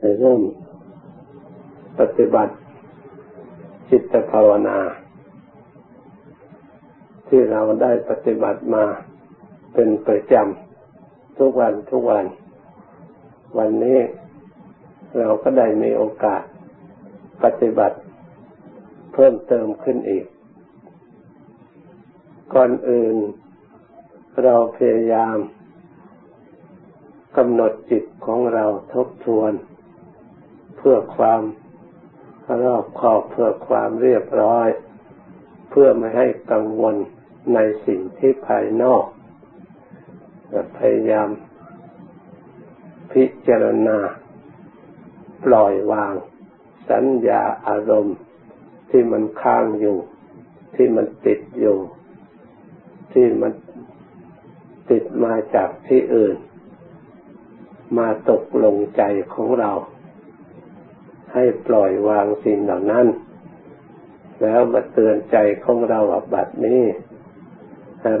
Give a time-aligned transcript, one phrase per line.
[0.00, 0.42] เริ่ม
[1.98, 2.54] ปฏิบัติ
[3.90, 4.78] จิตภาวนา
[7.28, 8.84] ที่เราได้ปฏิบัติมา
[9.74, 12.24] เป็นประจำทุกวันทุกวัน
[13.58, 14.00] วันนี้
[15.18, 16.42] เราก็ได้มีโอกาส
[17.44, 17.96] ปฏิบัติ
[19.14, 20.24] เพิ่มเติมขึ้นอีก
[22.54, 23.16] ก่อนอื่น
[24.44, 25.36] เราพยายาม
[27.36, 29.52] กำหนดจิตของเราทบทวน
[30.78, 31.42] เพื่อความ
[32.64, 34.68] รอบคอบเพื่อความเรียบร้อย
[35.70, 36.94] เพื่อไม่ให้กังวล
[37.54, 39.04] ในสิ่งที่ภายนอก
[40.78, 41.28] พยายาม
[43.12, 43.98] พิจารณา
[45.44, 46.14] ปล่อยวาง
[46.90, 48.16] สัญญาอารมณ์
[48.90, 49.96] ที่มันค้างอยู่
[50.74, 51.78] ที่มันติดอยู่
[53.12, 53.52] ที่มัน
[54.90, 56.36] ติดมาจากที่อื่น
[57.98, 59.02] มาตกลงใจ
[59.34, 59.72] ของเรา
[61.34, 63.06] ให้ปล่อยวางสิ่งเหล่านั้น
[64.42, 66.82] แล้วมาเตือนใจของเราว่าบัดนี้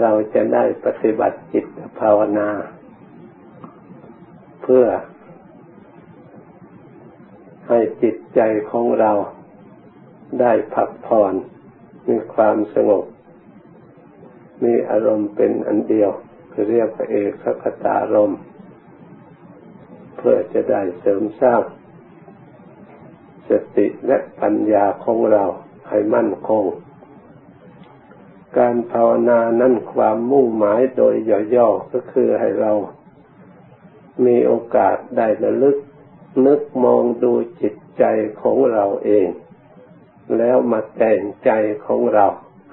[0.02, 1.66] เราจะได้ปฏิบัติจิต
[2.00, 2.48] ภาวนา
[4.62, 4.86] เพื่อ
[7.68, 9.12] ให้จิตใจของเรา
[10.40, 11.34] ได้พักผ่อน
[12.08, 13.04] มีความสงบ
[14.64, 16.10] มีอารมณ์เป็นอันเดียว
[16.70, 18.32] เรียกว่าเอกคตารม
[20.16, 21.62] เพื่อจะได้เสริมสร้าง
[23.48, 25.44] สติและปัญญาของเรา
[25.88, 26.64] ให้มั่นคง
[28.58, 31.14] การภาวนานั้นความมุ่งหมายโดย
[31.54, 32.72] ย่อๆก็คือให้เรา
[34.24, 35.76] มีโอกาสได้ระลึก
[36.46, 38.04] นึกมองดูจิตใจ
[38.42, 39.28] ของเราเอง
[40.38, 41.50] แล้วมาแต่งใจ
[41.86, 42.26] ของเรา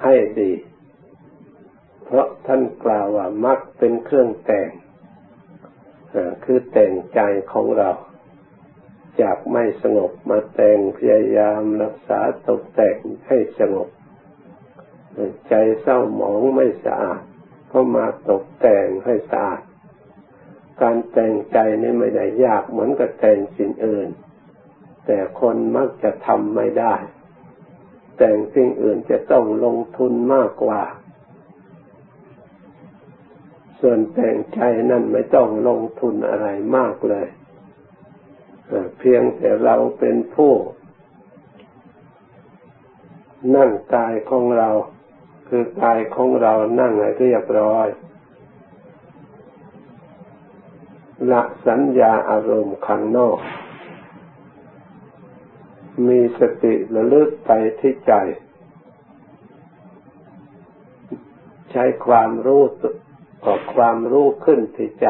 [0.04, 0.54] ให้ดี
[2.04, 4.70] เพราะท่านกล่าวว่ามักเป็นเครื่องแต่ง
[6.44, 7.20] คือแต่งใจ
[7.52, 7.90] ของเรา
[9.22, 13.90] จากไม่สงบมาแต่งพยายามรักษาตกแต่งให้สงบ
[15.50, 17.22] ใจเศร้าหมองไม่สะอาด
[17.72, 19.62] ก็มาตกแต่งให้สะอาด
[20.82, 24.10] การแต่งใจนี่ไม่ได้ยากเหมือนกับแต่งสิ่งอื่น
[25.06, 26.96] แต่คนมักจะทำไม่ได้
[28.18, 30.84] แต่งสิ่งอื่นจะต้องลงทุนมากกว่า
[33.80, 34.60] ส่วนแต่งใจ
[34.92, 37.28] นั่นไม่ต้องลงทุนอะไรมากเลย
[39.10, 40.54] พียงแต่เราเป็นผู้
[43.56, 44.70] นั่งกายของเรา
[45.48, 47.88] คือกายของเรานั่งให้เรียบร้อย
[51.32, 53.38] ละสัญญาอารมณ์ข้างนอก
[56.08, 58.14] มีสติระลึกไปที่ใจ
[61.72, 62.64] ใช้ความรู้
[63.46, 65.10] กับความรู้ขึ้นที่ใจ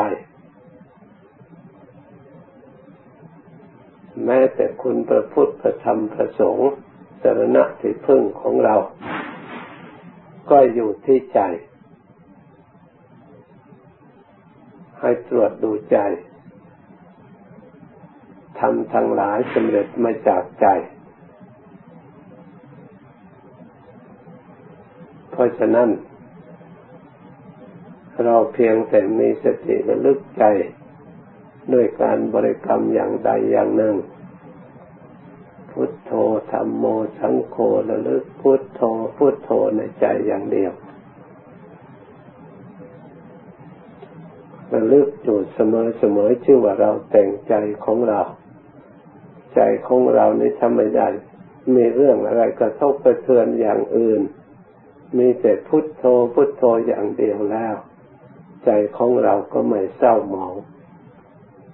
[4.25, 6.71] แม้แต่คุณพระพุทธพระธรรมพระสงฆ์
[7.21, 8.75] สรณะที่พึ่งของเรา
[10.49, 11.39] ก็อยู่ที่ใจ
[14.99, 15.97] ให้ตรวจดูใจ
[18.59, 20.67] ทำทั้งหลายสำเร็จมาจากใจ
[25.31, 25.89] เพราะฉะนั้น
[28.23, 30.43] เราเพียงแต่มีสติระลึกใจ
[31.73, 33.95] ด้วยการบริกรรมอย่างใดอย่างหนึ่ง
[35.71, 36.11] พุทโธ
[36.51, 36.85] ธรรมโม
[37.19, 37.57] สังโฆ
[37.89, 38.81] ระลึกพุทโธ
[39.17, 40.73] พุทโธในใจอย่างเดียว
[44.73, 47.53] ระลึกอยู่เสมอเสมอชื่อว่าเราแต่งใจ
[47.85, 48.21] ของเรา
[49.55, 51.07] ใจของเราในี่ทำไม่ได้
[51.75, 54.21] มีเรื่องอะไรกระทบกระเทือนอย่างอื่น
[55.17, 57.75] มีแต่พุทโธพุทโธอย่างเดียวแล้ว
[58.65, 60.55] ใจของเราก็ไม่เศร้าหมอง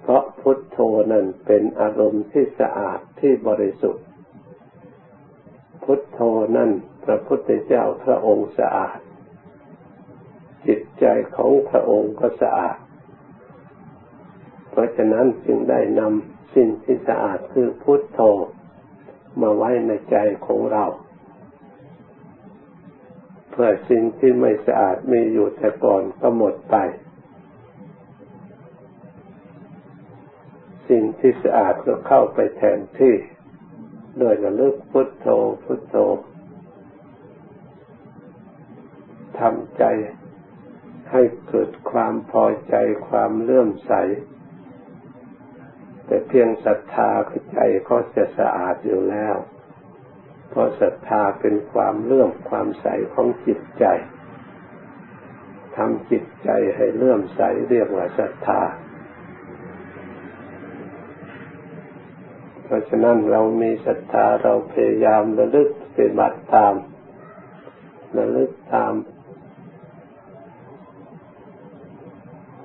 [0.02, 0.78] เพราะพุทโธ
[1.12, 4.04] นั้นเป็นอารมณ์ที่สะอาดที่บริสุทธิ์
[5.84, 6.20] พุทโธ
[6.56, 6.70] นั้น
[7.04, 8.98] พระพุทธเจ้าพระองค์สะอาด
[10.66, 11.04] จิตใจ
[11.36, 12.78] ของพระองค์ก็สะอาด
[14.70, 18.20] เพราะฉะนั้นจึงได้นำสิ่งที่สะอาดคือพุทโธ
[19.40, 20.16] มาไว้ในใจ
[20.46, 20.84] ของเรา
[23.50, 26.76] เพื่อสิ่งที่ไม่สะอาดมีอยู่แต่ก่อนก็หมดไป
[30.92, 33.14] สิ่งที่สะอาดก็เข้าไปแทนที่
[34.18, 35.26] โดยระลึกพุทโธ
[35.64, 35.96] พุทโธ
[39.38, 39.84] ทำใจ
[41.10, 42.74] ให้เกิดความพอใจ
[43.08, 43.92] ความเลื่อมใส
[46.06, 47.58] แต่เพียงศรัทธาคือใจ
[47.88, 49.36] ก็จะสะอาดอยู่แล้ว
[50.48, 53.84] เพราะศรัทธาเป็นความเลื่อมความใสของจิตใจ
[55.76, 58.60] ทำจิตใจให้เลื่อมใสเรียกว่าศรัทธา
[62.64, 66.74] เพราะฉะนั้นเรามีศรัทธาเราพยายามระลึกปฏิบัติตาม
[68.18, 68.92] ระลึกตาม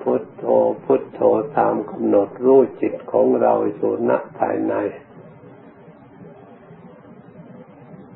[0.02, 0.44] พุทโธ
[0.86, 1.22] พุทโธ
[1.58, 4.74] ตามกำหนดรู้จิตของเราสู่ณภายใน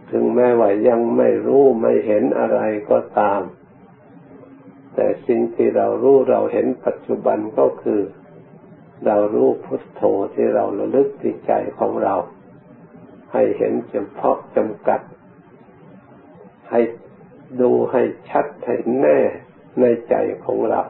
[0.10, 3.42] ถึงแม้ว่ายังไม่รู้ไม่เห็นอะไรก็ตาม
[4.94, 8.02] แต่สิ่งที่เรารู้เราเห็นปัจจุบันก็คือ
[9.06, 10.02] เรารู้พุทโธ
[10.34, 12.16] ที่เราระลึกที่ใจของเรา
[13.32, 15.02] ให้เห็นเฉพาะจำกัด
[16.70, 16.82] ให้
[17.62, 19.20] ดูให้ชัดให้แน่
[19.80, 20.16] ในใจ
[20.46, 20.82] ของเรา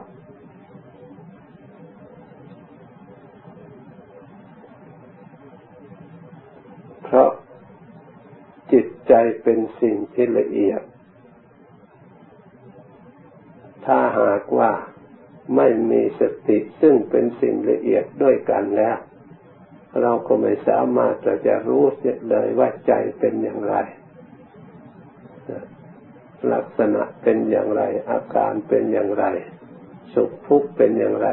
[7.02, 7.30] เพราะ
[8.72, 9.12] จิตใจ
[9.42, 10.82] เป็นสิ่งที่ละเอียด
[13.84, 14.72] ถ้าหากว่า
[15.56, 18.96] ไม่มีสติซึ่งเป็นสิ่งละเอียดด้วยกันแล้ว
[20.02, 21.14] เราก็ไม่สามารถ
[21.46, 23.76] จะรู้เสียเลยว่าใจเป็นอย่างไร
[26.52, 29.24] ลักษณะเป็นอย่างไร อาการเป็นอย่างไร
[30.14, 31.28] สุขทุกข์เป็นอย่างไร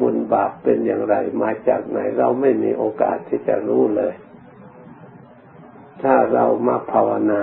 [0.00, 4.14] บุญบาปเป็นอย่างไร มาจากไหนเราไม่มีโอกาสที่จะรู้เลย
[6.02, 7.42] ถ้าเรามาภาวนา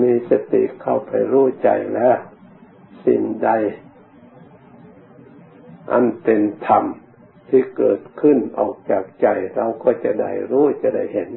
[0.00, 2.18] มีสติเข้าไปรู้ใจแล้ว
[3.06, 3.50] สิ่งใด
[5.92, 6.84] อันเป็นธรรม
[7.48, 9.26] ที่เกิดขึ้นออกจากใจ
[9.56, 11.30] เราก็จะได้รู้จะได้เห็น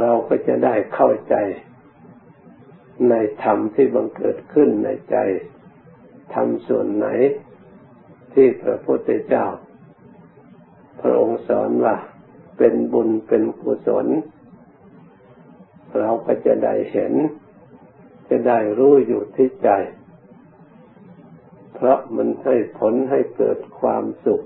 [0.00, 1.34] เราก็จะได้เข้าใจ
[3.10, 5.16] ในธรรมที่บังเกิดขึ้นในใจ
[6.34, 7.06] ธรรมส่วนไหน
[8.32, 9.46] ที่พระพุทธเจ้า
[11.00, 11.96] พระองค์สอนว่า
[12.58, 14.06] เป็นบุญเป็นกุศล
[15.98, 17.12] เราก็จะได้เห็น
[18.28, 19.70] จะได้รู้อยู่ที่ใจ
[21.74, 24.42] เพราะมันให้ผลให้เกิดความสุข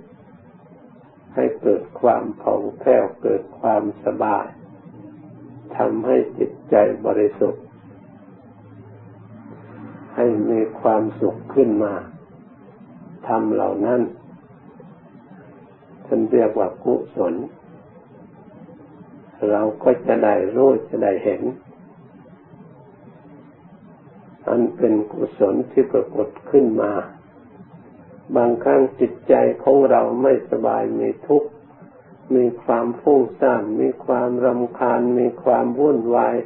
[1.35, 4.46] ให้เกิดความผ่องแผ้วเกิดความสบาย
[5.76, 6.75] ทำให้จิตใจ
[7.06, 7.64] บริสุทธิ์
[10.17, 11.94] ให้มีความสุขขึ้นมา
[13.29, 14.00] ทำเหล่านั้น
[16.06, 17.35] ท่านเรียกว่ากุศล
[19.50, 21.43] เราก็จะได้รู้จะได้เห็น
[24.49, 26.93] อันเป็นกุศลที่ปรากฏขึ้นมา
[28.37, 31.49] บางครั้งจิตใจของเราไม่สบายมีทุกข์
[32.35, 36.37] มีความฟุ้งซ่านมีความรำคาญ มีความวุ่นวาย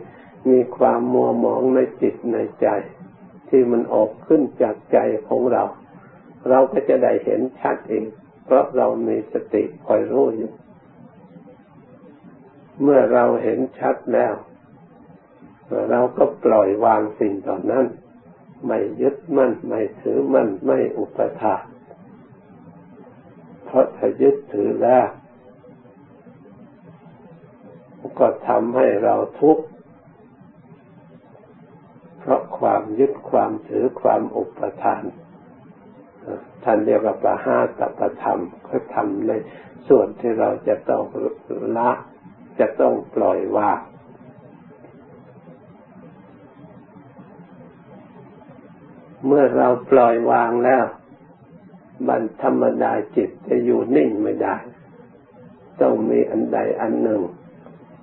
[0.50, 2.68] มีความมัวหมองในจิตในใจ
[3.48, 4.98] ที่มันออกขึ้นจากใจ
[5.28, 5.64] ของเรา
[6.48, 8.04] เราก็จะได้เห็นชัดเอง
[8.44, 10.50] เพราะเรามีสติคอยรู้อยู่
[12.82, 14.34] เมื่อเราเห็นชัดแล้ว
[15.90, 17.86] เราก็ปล่อยวางสิ่งต่อนนั้น
[18.66, 21.64] ไม่ยึดมั่นไม่ถือมั่นไม่อุปทาน
[23.64, 25.06] เพราะถ้ายึดถือแล้ว
[28.18, 29.64] ก็ทำให้เราทุกข์
[32.18, 35.02] เพราะความยึดความถือความอุปทาน
[36.64, 39.32] ท่านเรียกว่าปะห้าตปธรรมก็ทำใน
[39.88, 41.02] ส่วนที่เราจะต้อง
[41.76, 41.90] ละ
[42.58, 43.80] จะต้องปล่อยวาง
[49.26, 50.84] เมื่อเราปล่อยวางแล้ว
[52.08, 54.56] บันธรรมดาจิตจะอยู่นิ่งไม่ได้
[55.80, 57.20] ต้องมีอันใดอันหนึ่ง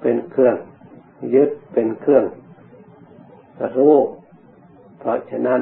[0.01, 0.58] เป็นเครื่อง
[1.34, 2.25] ยึดเป็นเครื่อง
[3.77, 3.98] รู้
[5.00, 5.62] เพราะฉะนั้น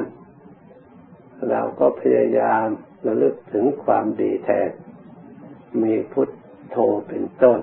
[1.50, 2.66] เราก็พยายาม
[3.06, 4.70] ระลึกถึงความดีแทน
[5.82, 6.28] มีพุท
[6.70, 6.76] โธ
[7.08, 7.58] เป็นต้น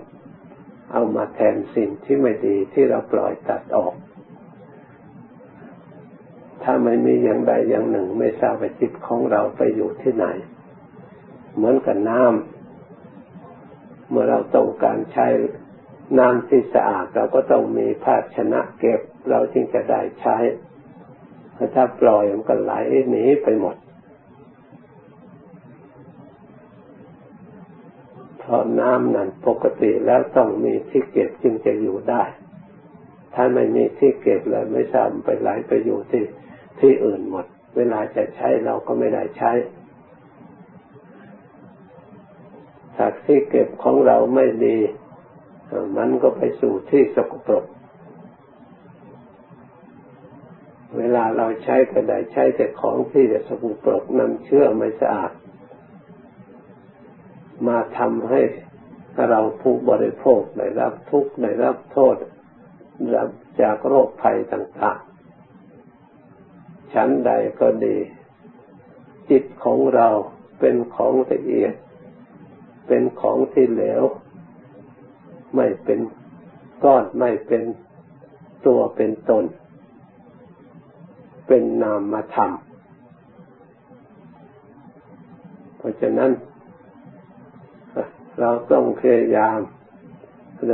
[0.91, 3.95] เอามาแทนสิ่งที่ไม่ดีที่เราปล่อยตัดออก
[6.63, 10.27] ถ้าไม่มีอย่างใดอย่างหนึ่ง ไม่ทราบว่าจิตของเราไปอยู่ที่ไหน
[11.55, 15.27] เหมือนกับน้ำเมื่อเราต้องการใช้
[16.19, 20.38] น้ำที่สะอาดเราก็ต้องมีภาชนะเก็บ เราจึงจะได้ใช้
[21.75, 22.74] ถ้าปล่อยมันก็ไหล
[23.10, 23.75] หนีไปหมด
[28.39, 32.24] เพ ราะน้ำนั้นปกติแล้วต้องมีที่เก็บจึงจะอยู่ได้
[33.34, 36.24] ถ้าไม่มีที่เก็บเลยไม่ทราบไปไหลไปอยู่ที่
[36.79, 37.46] ที่อื่นหมด
[37.77, 39.51] เวลาจะใช้เราก็ไม่ได้ใช้
[42.96, 44.77] ถ้าที่เก็บของเราไม่ดี
[45.98, 47.65] มันก็ไปสู่ที่สกปรก
[50.98, 55.31] เวลาเราใช้กระได้ใช้แต่ของที่จะสกปรกนำเชื่อไม่สะอาด
[57.68, 58.41] มาทำให้
[59.30, 62.15] เราผู้บริโภคได้รับทุกข์ได้รับโทษ
[63.15, 63.30] รับ
[63.62, 67.98] จากโรคภัยต่างๆ ชั้นใดก็ดี
[69.30, 70.08] จิตของเรา
[70.60, 71.74] เป็นของละเอียด
[72.88, 74.03] เป็นของที่เหลว
[75.56, 76.00] ไม่เป็น
[76.84, 77.63] ก้อนไม่เป็น
[78.65, 79.46] ตัวเป็นตน
[81.48, 82.51] เป็นนามธรรม
[85.77, 86.32] เพราะฉะนั้น
[88.40, 89.60] เราต้องพยายาม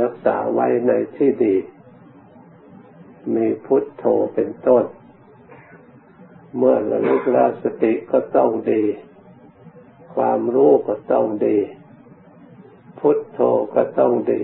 [0.00, 1.56] รักษาไว้ในที่ดี
[3.34, 4.84] มีพุทโธเป็นต้น
[6.56, 8.82] เมื่อระลึกแล้วสติก็ต้องดี
[10.14, 11.58] ความรู้ก็ต้องดี
[12.98, 13.40] พุทโธ
[13.74, 14.42] ก็ต้องดี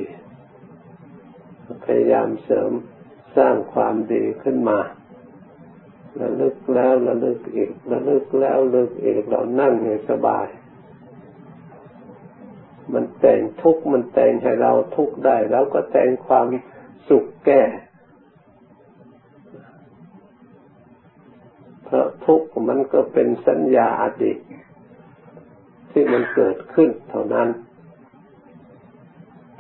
[1.85, 2.71] พยายามเสริม
[3.37, 4.81] สร้างความดีขึ้นมา
[6.21, 10.47] ระลึกแล้วระลึกอีกระลึกแล้วระลึกอีกเรานั่งให้สบาย
[12.93, 16.47] มันแต่งทุกข์มันแต่งให้เราทุกข์ได้แล้วก็แต่งความ
[17.09, 17.63] สุขแก้
[21.85, 24.39] เพราะทุกข์มันก็เป็นสัญญาอดีต
[25.91, 27.49] ที่มันเกิดขึ้นเท่านั้น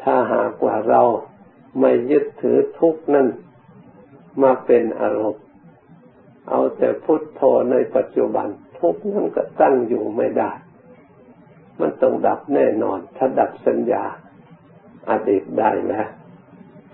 [0.03, 1.03] ถ้าหากว่าเรา
[1.81, 3.27] ไม่ยึดถือทุกข์นั้น
[4.43, 5.45] มาเป็นอารมณ์
[6.49, 7.41] เอาแต่พุทโธ
[7.71, 10.51] ในปัจจุบัน ทุกนั้นก็ตั้งอยู่ไม่ได้
[11.81, 14.05] มันต้องดับแน่นอน ถ้าดับสัญญา
[15.11, 16.09] อดีตได้แล้ว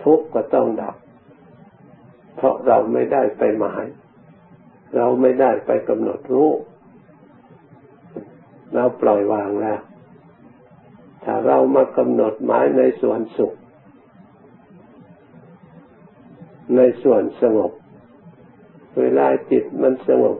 [0.03, 0.97] ทุกก็ต้องดับ
[2.37, 3.85] เพราะเราไม่ได้ไปหมาย
[4.97, 6.51] เราไม่ได้ไปกำหนดรู้
[8.75, 9.81] เราปล่อยวางแล้ว
[11.25, 13.53] ถ้าเรามากำหนดหมายในส่วนสุข
[16.77, 17.73] ในส่วนสงบ
[18.99, 20.39] เวลาจิตมันสงบ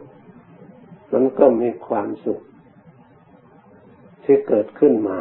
[1.13, 2.41] มันก็มีความสุข
[4.31, 5.19] ที่เกิดขึ้นมา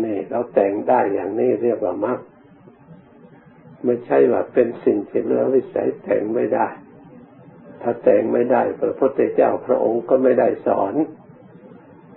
[0.00, 2.18] เนี่ยเราแต่งได้อย่างนี้เรียกว่ามรรค
[3.84, 6.68] ไม่ใช่ว่าเป็นสิ่งที่เลือวิสัยแต่งไม่ได้
[7.82, 10.94] ถ้าแต่งไม่ได้ พระพุทธเจ้าพระองค์ก็ไม่ได้สอน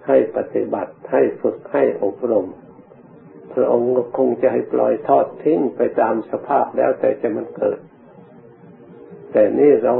[0.07, 2.47] ให้ปฏิบัติให้ฝึกให้อบรม
[3.53, 7.79] พระองค์ก็คงจะให้ปล่อยทอดทิ้งไปตามสภาพแล้วแต่จะมันเกิด
[9.31, 9.93] แต่นี่เรา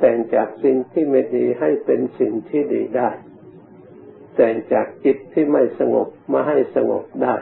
[0.00, 3.10] แต่งจากสิ่งที่ไม่ดีให้เป็นสิ่งที่ดีได้
[4.36, 7.36] แต่งจากจิตที่ไม่สงบมาให้สงบได้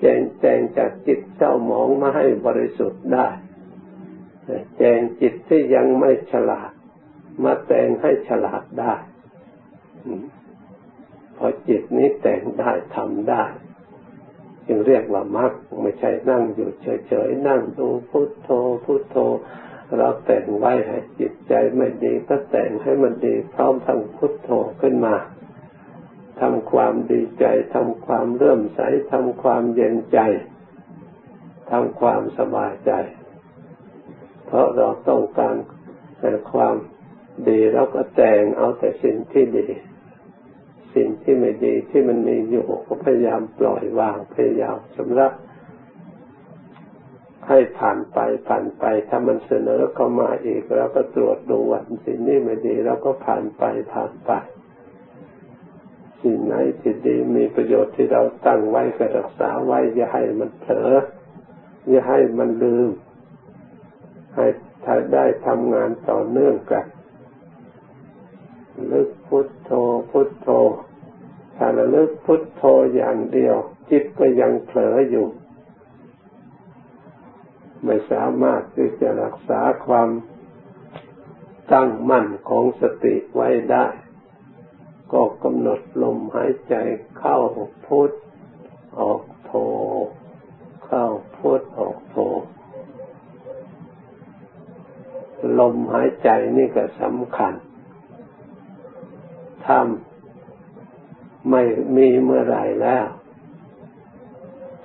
[0.00, 3.28] แต่งแต่งจากจิตเศร้าหมองมาให้บริสุทธิ์ได้
[4.76, 6.70] แต่งจิตที่ยังไม่ฉลาด
[7.44, 8.94] มาแต่งให้ฉลาดได้
[11.36, 13.44] พอจิตนี้แต่งได้ทำได้
[14.66, 18.50] จึงเรียกว่ามรรคไม่ใช่นั่งอยู่เฉยๆนั่งดูพุทโธ
[18.84, 19.16] พุทโธ
[19.96, 25.14] เราแต่งไว้ให้จิตใจไม่ดีก็แต่งให้มันดีพร้อมทั้งพุทโธขึ้นมา
[26.42, 27.44] ทำความดีใจ
[27.74, 28.80] ทำความเริ่มใส
[29.12, 30.18] ทำความเย็นใจ
[31.70, 32.92] ทำความสบายใจ
[34.46, 35.56] เพราะเราต้องการ
[36.20, 36.74] แต่ความ
[37.48, 39.66] ดีเราก็แต่งเอาแต่สิ่งที่ดี
[40.94, 45.28] สิ่งที่ไม่ดีที่มันมีอยู่ก็พยายามปล่อยวางพยายามชำระ
[47.48, 48.18] ให้ผ่านไป
[48.48, 54.32] ผ่านไป ถ้ามันเสนอเข้ามาอีกเราก็ตรวจดูว่าสิ่งนี้ไม่ดีเราก็ผ่านไปผ่านไป
[56.22, 60.92] สิ่งไหนที่ดีมีประโยชน์ที่เราตั้งไว้ก็รักษาไว้ อย่าให้มันเผลอ
[61.88, 62.88] อย่าให้มันลืม
[64.34, 64.46] ให้
[64.84, 66.86] ถ้าได้ทำงานต่อเนื่องกัน
[68.92, 69.70] ลึกพุทโธ
[70.10, 70.48] พุทโธ
[71.56, 72.62] ถ้าระลึกพุทโธ
[72.94, 73.56] อย่างเดียว
[73.90, 75.26] จิตก็ยังเผลออยู่
[77.84, 80.08] ไม่สามารถที่จะรักษาความ
[81.72, 83.86] ตั้งมั่นของสติไว้ได้
[85.12, 86.74] ก็กำหนดลมหายใจ
[87.18, 87.36] เข้า
[87.86, 88.10] พุท
[89.00, 89.52] ออกโท
[90.86, 91.04] เข้า
[91.36, 92.16] พุทออกโท
[95.58, 97.54] ลมหายใจนี่ก็สำคัญ
[99.64, 99.78] ถ้า
[101.50, 101.62] ไม่
[101.96, 103.06] มีเมื่อไรแล้ว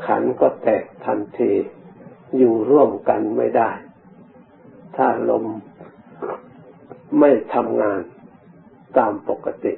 [0.06, 1.52] ขันก็แตกทันที
[2.38, 3.72] อยู่ร่วมกันไม่ได้
[4.96, 5.46] ถ้าลม
[7.20, 8.02] ไม่ทำงาน
[8.98, 9.74] ตามปกติ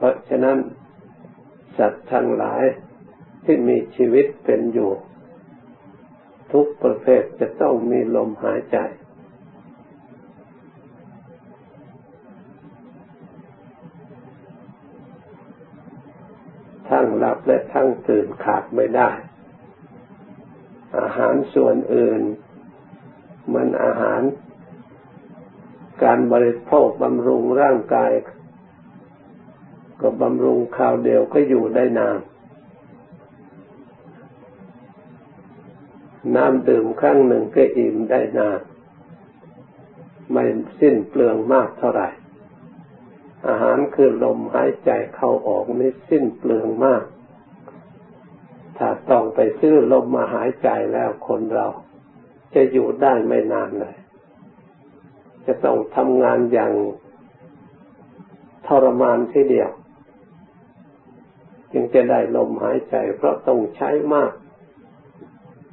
[0.00, 0.58] เพราะฉะนั้น
[1.78, 2.64] สัตว์ทั้งหลาย
[3.44, 4.90] ที่มีชีวิตเป็นอยู่
[6.52, 8.78] ทุกประเภทจะต้องมีลมหายใจ
[16.90, 19.10] ทั้งหลับและทั้งตื่นขาดไม่ได้
[20.98, 22.22] อาหารส่วนอื่น
[23.54, 24.22] มันอาหาร
[26.02, 28.12] การบริโภคบำรุงร่างกาย
[30.00, 32.18] ก็บำรุงคราวเดียวก็อยู่ได้นาน
[36.36, 38.60] น้ำดื่มครั้งหนึ่งก็อิ่มได้นาน
[40.32, 40.44] ไม่
[40.80, 42.08] สิ้นเปลืองมากเท่าไหร่
[43.48, 47.02] อาหารคือลมหายใจเข้าออกนี่สิ้นเปลืองมาก
[48.78, 51.66] ถ้าต้องไปซื้อลมมาหายใจแล้วคนเรา
[52.54, 53.96] จะอยู่ได้ไม่นานเลย
[55.46, 56.72] จะต้องทำงานอย่าง
[58.66, 59.70] ทรมานทีเดียว
[61.72, 64.32] จึงจะได้ลมหายใจ เพราะต้องใช้มาก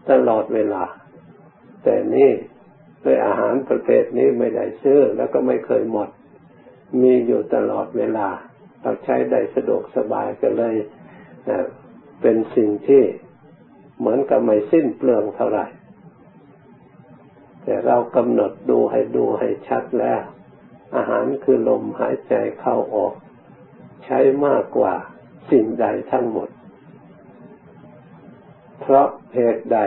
[0.10, 0.84] ตลอดเวลา
[1.84, 2.32] แต่นี่
[3.04, 6.10] ด้วยอาหารประเภทนี้ไม่ได้ซื้อแล้วก็ไม่เคยหมด
[7.02, 8.28] มีอยู่ตลอดเวลา
[8.82, 10.76] เราใช้ได้สะดวกสบายก็เลย
[12.22, 13.04] เป็นสิ่งที่
[14.00, 15.66] เหมือนกับไม่สิ้นเปลืองเท่าไหร่
[17.64, 20.22] แต่เรากำหนดดูให้ดูให้ชัดแล้ว
[20.96, 23.14] อาหารคือลมหายใจเข้าออก
[24.06, 24.96] ใช้มากกว่า
[25.52, 26.50] สิ่งใดทั้งหมด
[28.80, 29.80] เพราะเหตุใด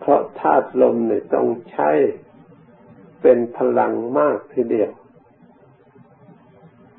[0.00, 1.90] เพราะธาตุลมเนี่ยต้องใช้
[3.22, 4.92] เป็นพลังมากทีเดียว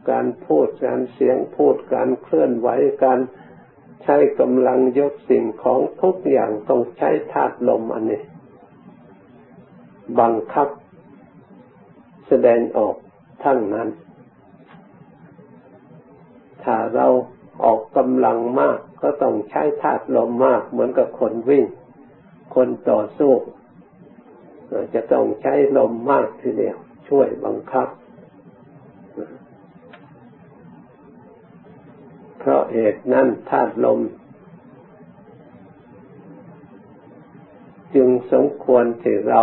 [0.09, 2.69] การพูดการเสียงพูดการเคลื่อนไหว
[3.03, 3.19] การ
[4.03, 8.21] ใช้กำลังยกสิ่งของทุกอย่างต้องใช้ธาตุลมอันนี้
[10.19, 10.67] บังคับ
[12.27, 12.95] แสดงออก
[13.43, 13.89] ทั้งนั้น
[16.63, 17.07] ถ้าเรา
[17.63, 21.65] ออกกำลังมาก ก็ต้องใช้ธาตุลมมากเหมือนกับคนวิ่ง
[22.55, 23.33] คนต่อสู้
[24.93, 26.77] จะต้องใช้ลมมากทีเดียว
[27.09, 27.87] ช่วยบังคับ
[32.39, 33.99] เพราะเหตุนั้นธาตุลม
[37.95, 39.41] จึงสมควรที่เรา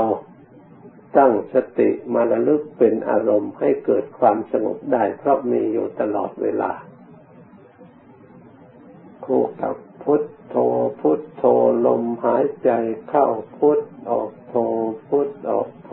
[1.17, 6.73] ตั้งสติมาระลึกเป็นอารมณ์ให้เกิดความสงบได้ เพราะมีอยู่ตลอดเวลา
[9.25, 10.57] คู่กับพุทโธ
[11.01, 11.45] พุทโธ
[11.87, 12.71] ลมหายใจ
[13.09, 13.27] เข้า
[13.57, 14.55] พุทออกโธ
[15.09, 15.91] พุทออกโธ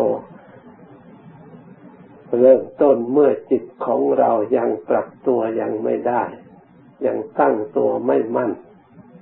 [2.39, 6.23] เริ่มต้นเมื่อจิตของเรายังปรับตัวยังไม่ได้
[7.05, 8.51] ยังตั้งตัวไม่มั่น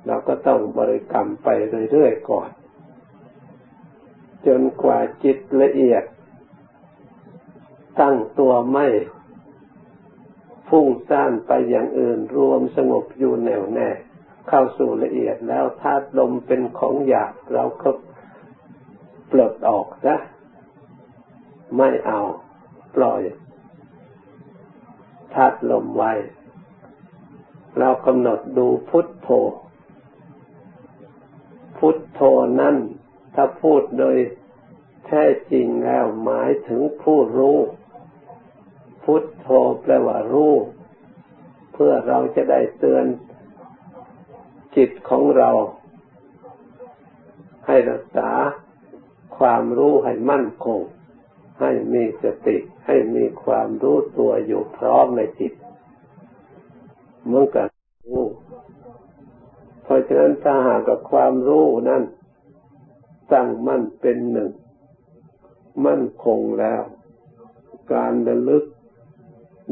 [0.06, 1.48] เราก็ต้องบริกรรมไป
[1.92, 2.50] เรื่อยๆก่อน
[4.48, 6.04] จนกว่าจิตละเอียด
[8.02, 8.88] ตั้งตัวไม่
[10.70, 13.90] ฟุ้งซ่านไปอย่างอื่น รวมสงบอยู่แน่วแน่
[14.48, 17.90] เข้าสู่ละเอียดแล้วธาตุลมเป็นของหยาบเราก็
[19.32, 20.18] ปลดออกนะ
[21.78, 22.22] ไม่เอา
[22.96, 23.22] ปล่อย
[25.34, 26.14] ธาตุลมไว้
[27.80, 29.30] เรากำหนดดูพุทโธ
[31.78, 32.22] พุทโธ
[32.60, 32.76] นั่น
[33.36, 34.18] ถ้าพูดโดย
[35.06, 37.58] แท้จริงแล้วหมายถึงผู้รู้
[39.12, 39.50] พุทโธ
[39.82, 40.54] แปลว่ารู้
[41.74, 43.06] เพื่อเราจะได้เตือน
[44.76, 45.50] จิตของเรา
[47.68, 48.30] ให้รักษา
[49.38, 50.82] ความรู้ให้มั่นคง
[51.62, 55.54] ให้มีสติ ให้มีความรู้ตัวอยู่พร้อมในจิต
[57.28, 57.70] เมื่อกัน
[58.08, 58.26] รู้
[59.84, 62.04] เพราะฉะนั้นถ้าหากกับความรู้นั้น
[63.34, 64.52] ตั้งมั่นเป็นหนึ่ง
[65.86, 66.84] มั่นคงแล้ว
[67.94, 68.64] การระลึก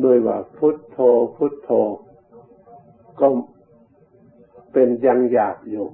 [0.03, 0.97] ด้วยว่าพุทโธ
[1.35, 1.71] พุทโธ
[3.19, 3.27] ก็
[4.73, 5.87] เป็นยังอยากอยู่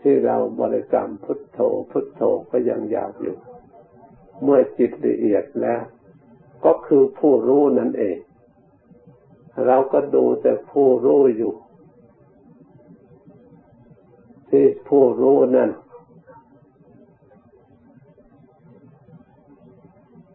[0.00, 1.58] ที่เราบริกรรมพุทโธ
[1.90, 3.36] พุทโธก็ยังอยากอยู่
[4.42, 5.82] เมื่อจิตละเอียดแล้ว
[6.64, 8.18] ก็คือผู้รู้นั่นเอง
[9.66, 11.54] เราก็ดูแต่ผู้รู้อยู่
[14.50, 15.70] ที่ผู้รู้นั่น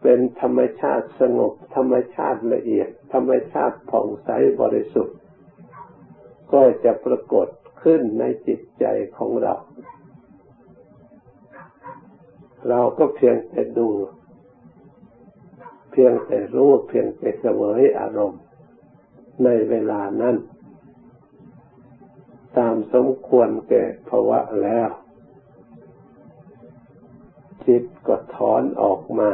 [0.08, 4.28] เป็นธรรมชาติสงบ ธรรมชาติละเอียด ธรรมชาติผ่องใส
[4.60, 5.18] บริสุทธิ์
[6.52, 7.48] ก็จะปรากฏ
[7.82, 8.84] ขึ้นในจิตใจ
[9.16, 9.54] ของเรา
[12.68, 13.88] เราก็เพียงแต่ดู
[15.90, 18.42] เพียงแต่รู้เพียงแต่เสวยอารมณ์
[19.44, 20.36] ในเวลานั้น
[22.58, 24.88] ตามสมควรแก่ภาวะแล้ว
[27.66, 29.32] จิตก็ถอนออกมา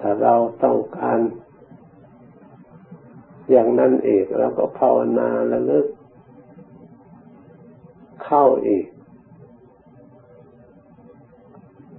[0.00, 0.34] ถ้าเรา
[0.64, 1.18] ต้องการ
[3.50, 5.86] อย่างนั้นอีกเราก็ภาวนาระลึก
[8.24, 8.86] เข้าอีก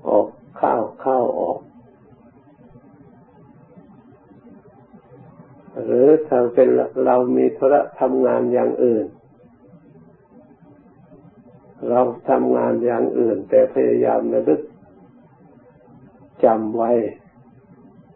[0.08, 1.60] ออกเข้าเข้าออก
[5.84, 6.70] หรือถ้าเป็น
[7.06, 9.06] เรามีธุระทำงานอย่างอื่น
[11.90, 14.62] เราทำงานอย่างอื่น แต่พยายามระลึก
[16.44, 16.92] จำไว้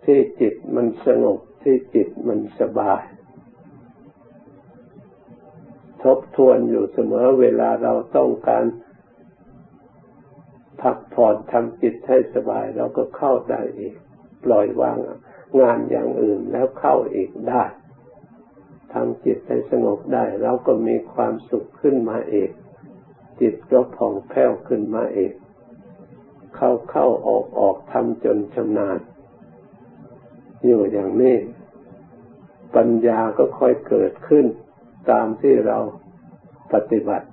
[0.06, 3.04] ที่จิตมันสงบที่จิตมันสบาย
[6.04, 8.66] ทบทวนอยู่เสมอเวลาเราต้องการ
[10.82, 13.96] พักผ่อนทำจิตให้สบายเราก็เข้าได้อีก
[14.44, 14.98] ปล่อยวาง
[15.62, 17.64] งานอย่างอื่นแล้วเข้าอีกได้
[18.94, 22.50] ทำจิตให้สงบได้เราก็มีความสุขขึ้นมาเอง
[23.42, 25.34] จิตก็ผ่องแผ้วขึ้นมาเอง
[26.56, 29.00] เข้าเข้าออกออกทำจนชำนาญ
[30.66, 31.36] อยู่อย่างนี้
[32.76, 34.46] ปัญญาก็ค่อยเกิดขึ้น
[35.12, 35.78] ตามที่เรา
[36.74, 37.28] ปฏิบัติ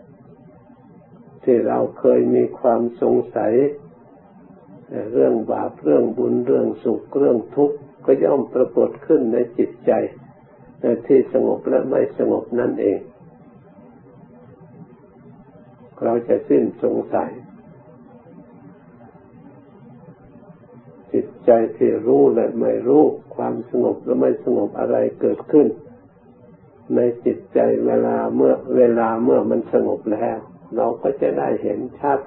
[1.45, 3.53] ที่เราเคยมีความสงสัย
[5.13, 9.93] เรื่องบาปเรื่องบุญเรื่องสุขเรื่องทุกข์ก็ย่อมปรากฏขึ้นในจิตใจ
[11.07, 13.01] ที่สงบและไม่สงบนั่นเอง
[16.05, 17.31] เราจะสิ้นสงสัย
[21.13, 25.67] จิตใจที่รู้และไม่รู้ความสงบและไม่สงบอะไรเกิดขึ้น
[26.95, 30.37] ในจิตใจเวลาเมื่อเวลาเมื่อมันสงบแล้ว
[30.77, 32.19] เราก็จะได้เห็นชัด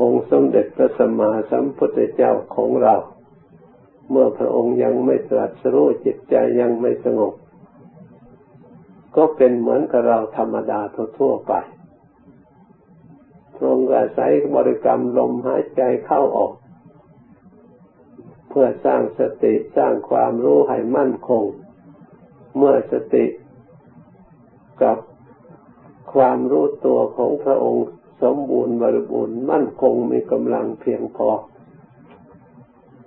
[0.00, 2.94] องค์สมเด็จพระสัมมาสัมพุทธเจ้าของเรา
[4.10, 7.34] เมื่อพระองค์ยังไม่ตรัสรู้จิตใจยังไม่สงบ
[9.16, 10.80] ก็เป็นเหมือนกับเราธรรมดา
[11.18, 11.54] ทั่วไป
[13.56, 16.52] พระองค์อาศัยบริกรรมลมหายใจเข้าออก
[18.48, 21.44] เพื่อสร้างสติสร้างความรู้ให้มั่นคง
[22.56, 23.24] เมื่อสติ
[24.82, 24.98] กับ
[26.14, 27.86] ความรู้ตัวของพระองค์
[28.22, 31.28] สมบูรณ์บริบูรณ์มั่นคงมีกำลังเพียงพอ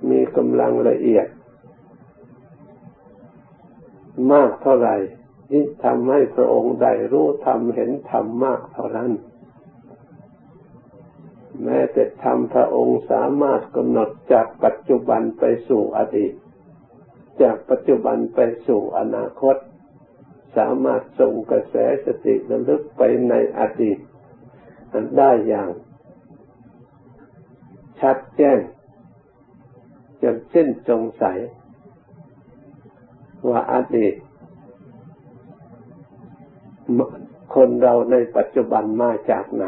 [0.10, 1.28] มีกำลังละเอียด
[4.32, 4.96] มากเท่าไหร่
[5.52, 9.12] ยิ่งทำให้พระองค์ได้รู้ทำเห็นธรรมมากเท่านั้น
[11.64, 16.34] แม้แต่ธรรมพระองค์สามารถกำหนดจากปัจจุบันไปสู่อดีต
[17.42, 19.56] จากปัจจุบันไปสู่อนาคต
[20.58, 23.98] สามารถส่งกระแสสติระลึกไปในอดีต
[25.18, 25.70] ได้อย่าง
[28.00, 28.60] ชัดแจ้ง
[30.22, 31.40] จนสิ้นสงสัย
[33.50, 34.16] ว่าอดีต
[37.56, 39.66] คนเราในปัจจุบันมาจากไหน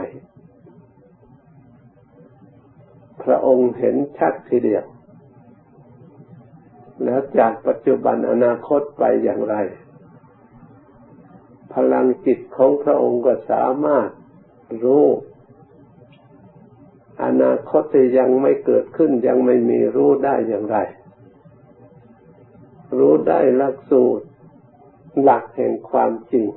[3.23, 4.85] พระองค์เห็นชัดทีเดียว
[7.03, 9.55] แล้วจากปัจจุบันอนาคตไปอย่างไร
[11.73, 14.09] พลังจิตของพระองค์ก็สามารถ
[14.83, 15.05] รู้
[17.23, 20.77] อนาคตที่ยังไม่เกิดขึ้นยังไม่มีรู้ได้อย่างไร
[22.97, 24.25] รู้ได้หลักสูตร
[25.23, 26.47] หลักแห่งความจริง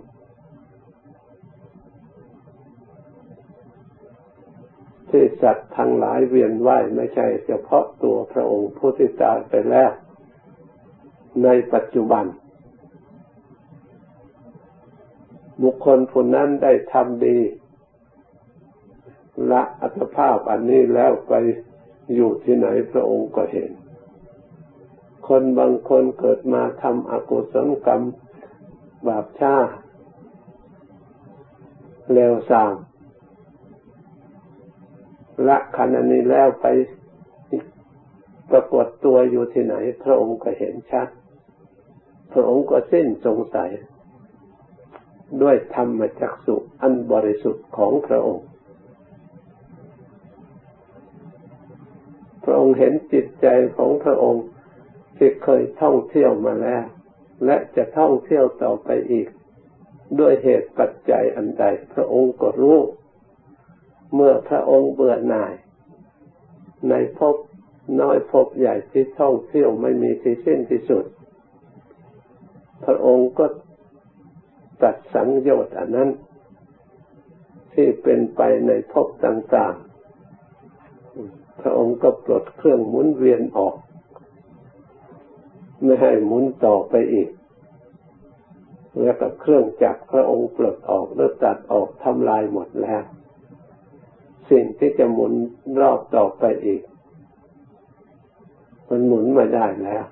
[5.12, 9.90] ที่สัตว์ทั้งหลายเวียนว่ายไม่ใช่เฉพาะตัวพระองค์ผู้ที่ตายไปแล้ว
[11.44, 12.25] ในปัจจุบัน
[15.62, 17.38] บุคคลผู้นั้นได้ทำดี
[19.51, 21.35] ละอัตภาพอันนี้แล้วไป
[22.14, 23.70] อยู่ที่ไหนพระองค์ก็เห็น
[25.29, 28.03] คนบางคนเกิดมาทำอกุศลกรรม
[29.07, 29.57] บาปชา
[32.12, 32.75] เลวสาม
[35.48, 36.66] ละขันอันนี้แล้วไป
[38.50, 39.74] ปรากฏตัวอยู่ที่ไหน
[40.05, 41.09] พระองค์ก็เห็นชัด
[42.33, 43.70] พระองค์ก็สิ้นสงสัย
[45.42, 48.46] ด้วยธรรมจักสุอันบริสุทธิ์ของพระองค์
[52.44, 54.44] พระองค์เห็นจิตใจของพระองค์
[55.16, 56.85] ที่เคยท่องเที่ยวมาแล้ว
[57.44, 59.28] และจะท่องเที่ยวต่อไปอีก
[60.20, 62.78] ด้วยเหตุปัจจัยอันใด พระองค์ก็รู้
[64.14, 65.55] เมื่อพระองค์เบื่อหน่าย
[66.90, 67.37] ในภพ
[68.01, 71.05] น้อยภพใหญ่ที่ท่องเที่ยวไม่มีที่สิ้นที่สุด
[72.85, 73.46] พระองค์ก็
[74.83, 76.11] ตัดสังโยชน์อันนั้น
[77.75, 83.77] ที่เป็นไปในภพต่างๆ พระองค์ก็ปลดเครื่องหมุนเวียนออก
[85.83, 87.31] ไม่ให้หมุนต่อไปอีก
[89.01, 93.03] แล้วกับเครื่องจักรพระองค์ปลดออกแล้วตัดออกทำลายหมดแล้ว
[94.50, 95.33] สิ่งที่จะหมุน
[95.81, 96.83] รอบต่อไปอีก
[98.88, 100.05] มันหมุนมาได้แล้ว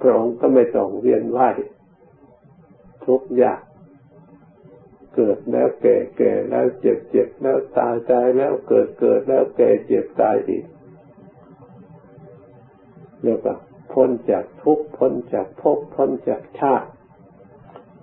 [0.00, 1.56] พระองค์ก็ไม่ต้องเวียนว่าย
[3.06, 3.60] ทุกอย่าง
[5.14, 10.64] เกิดแล้วแก่แก่แล้วเจ็บเจ็บแล้วตายตายแล้วเกิดเกิดแล้วแก่เจ็บตายอีก
[13.22, 13.56] เรียกว่า
[13.92, 16.90] พ้นจากทุกพ้นจากภพพ้นจากชาติ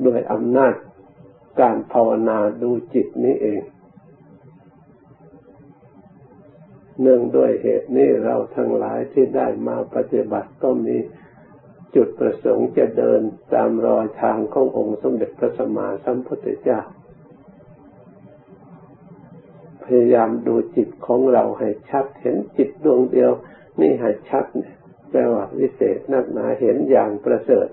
[0.04, 0.76] โดยอำนาจ
[1.62, 3.62] การภาวนาดูจิตนี้เอง
[7.02, 10.98] เนื่องด้วยเหตุนี้เราทั้งหลายที่ได้มาปฏิบัติก็มี
[11.96, 13.22] จุดประสงค์จะเดิน
[13.54, 16.80] ตามรอยทางขององค์สมเด็จพระสัมมาสัมพุทธเจ้า
[19.84, 23.32] พยายามดูจิตของเราให้ชัดเห็นจิตดวงเดียว
[23.82, 24.76] นี่ให้ชัดเนี่ย
[25.10, 27.68] แปลว่าวิเศษนักหนาเห็นอย่างประเสริฐ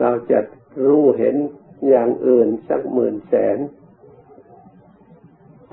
[0.00, 0.40] เราจะ
[0.86, 1.36] รู้เห็น
[1.88, 3.58] อย่างอื่นสักหมื่นแสน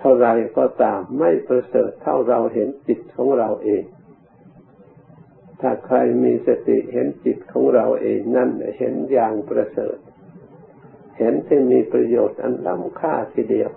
[0.01, 3.83] เท่าไรก็ตามไม่ประเสริฐเท่าเราเห็นจิตของเราเอง
[5.61, 9.97] ถ้าใครมีสติเห็นจิตของเราเองนั่นเห็นอย่างประเสริฐ
[11.17, 13.71] เห็นที่มีประโยชน์อันล้ำค่าทีเดียว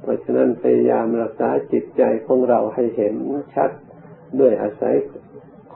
[0.00, 3.14] เพราะฉะนั้นพยายามรักษาจิตใจของเราให้เห็น
[3.54, 3.70] ชัด
[4.40, 4.94] ด้วยอาศัย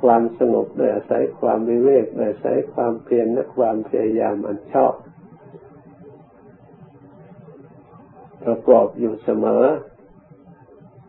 [0.01, 4.93] ความสงบด้วยอาศัยความวิเวกด้วยอาศัยความเพียรและความพยายามอันชอบ
[8.47, 9.65] ประกอบอยู่เสมอ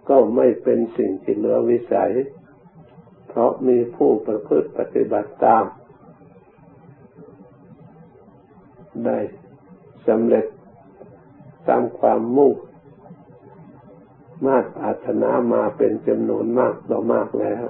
[0.10, 2.12] ก็ไม่เป็นสิ่งที่เหลือวิสัย
[3.28, 5.66] เพราะมีผู้ประพฤติปฏิบัติตาม
[9.06, 9.18] ได้
[10.08, 10.46] สำเร็จ
[11.68, 12.54] ตามความมุ่ง
[14.46, 17.66] มาตรอาถนามาเป็นจำนวนมากต่อมากแล้ว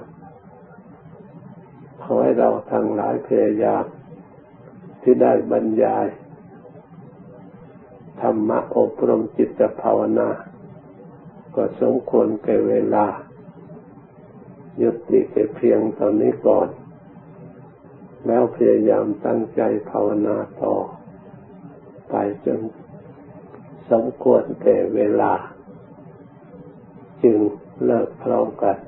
[2.02, 3.84] ขอให้เราทั้งหลายพยายาม
[5.02, 6.06] ที่ได้บรรยาย
[8.20, 10.28] ธรรมะอบรมจิตภาวนา
[11.54, 13.06] ก็สมควรแก่เวลา
[14.82, 16.68] ยุติแค่เพียงตอนนี้ก่อน
[18.26, 20.74] แล้วพยายามตั้งใจภาวนาต่อ
[22.10, 22.60] ไปจน
[23.90, 25.32] สมควรแก่เวลา
[27.22, 27.36] จึง
[27.84, 28.78] เลิกพร้อมกัน